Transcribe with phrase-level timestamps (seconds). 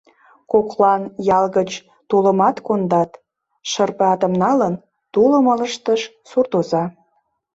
[0.51, 1.01] —Коклан
[1.37, 1.71] ял гыч
[2.09, 3.11] тулымат кондат,—
[3.71, 4.73] шырпе атым налын,
[5.13, 6.83] тулым ылыжтыш суртоза.